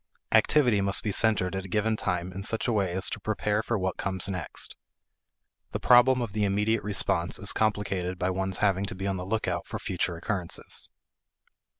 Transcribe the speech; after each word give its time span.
Activity 0.31 0.81
must 0.81 1.03
be 1.03 1.11
centered 1.11 1.55
at 1.55 1.65
a 1.65 1.69
given 1.69 1.95
time 1.95 2.31
in 2.33 2.41
such 2.41 2.67
a 2.67 2.73
way 2.73 2.91
as 2.91 3.07
to 3.11 3.19
prepare 3.19 3.61
for 3.61 3.77
what 3.77 3.97
comes 3.97 4.27
next. 4.27 4.75
The 5.73 5.79
problem 5.79 6.23
of 6.23 6.33
the 6.33 6.43
immediate 6.43 6.81
response 6.81 7.37
is 7.37 7.53
complicated 7.53 8.17
by 8.17 8.31
one's 8.31 8.57
having 8.65 8.85
to 8.87 8.95
be 8.95 9.05
on 9.05 9.17
the 9.17 9.25
lookout 9.27 9.67
for 9.67 9.77
future 9.77 10.17
occurrences. 10.17 10.89